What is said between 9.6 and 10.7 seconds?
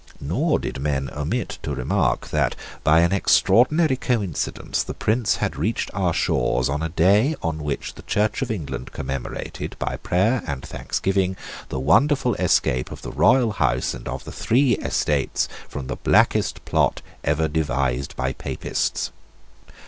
by prayer and